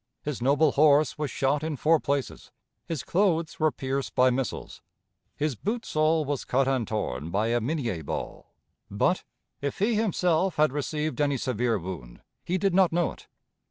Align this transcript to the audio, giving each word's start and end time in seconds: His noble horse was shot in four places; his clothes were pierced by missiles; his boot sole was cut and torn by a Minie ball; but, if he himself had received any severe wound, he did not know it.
His 0.23 0.41
noble 0.41 0.71
horse 0.71 1.15
was 1.19 1.29
shot 1.29 1.61
in 1.61 1.75
four 1.75 1.99
places; 1.99 2.49
his 2.87 3.03
clothes 3.03 3.59
were 3.59 3.71
pierced 3.71 4.15
by 4.15 4.31
missiles; 4.31 4.81
his 5.35 5.53
boot 5.55 5.85
sole 5.85 6.25
was 6.25 6.43
cut 6.43 6.67
and 6.67 6.87
torn 6.87 7.29
by 7.29 7.49
a 7.49 7.61
Minie 7.61 8.01
ball; 8.01 8.55
but, 8.89 9.23
if 9.61 9.77
he 9.77 9.93
himself 9.93 10.55
had 10.55 10.71
received 10.73 11.21
any 11.21 11.37
severe 11.37 11.77
wound, 11.77 12.21
he 12.43 12.57
did 12.57 12.73
not 12.73 12.91
know 12.91 13.11
it. 13.11 13.27